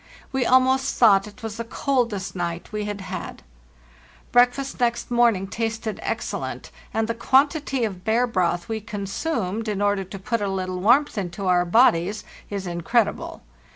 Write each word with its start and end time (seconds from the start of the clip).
We 0.31 0.47
almost 0.47 0.95
thought 0.95 1.27
it 1.27 1.43
was 1.43 1.57
the 1.57 1.63
coldest 1.63 2.35
night 2.35 2.71
we 2.71 2.85
had 2.85 3.01
had. 3.01 3.43
Breakfast 4.31 4.79
next 4.79 5.11
morning 5.11 5.45
tasted 5.45 5.99
excellent, 6.01 6.71
and 6.91 7.07
the 7.07 7.13
quantity 7.13 7.83
of 7.85 8.03
bear 8.03 8.25
broth 8.25 8.67
we 8.67 8.81
consumed 8.81 9.67
in 9.67 9.79
order 9.79 10.03
to 10.03 10.17
put 10.17 10.41
a 10.41 10.47
little 10.47 10.79
warmth 10.79 11.19
into 11.19 11.45
our 11.45 11.65
bodies 11.65 12.23
is 12.49 12.65
incredible. 12.65 13.43